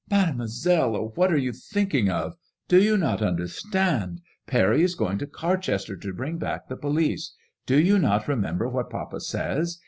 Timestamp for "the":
6.67-6.75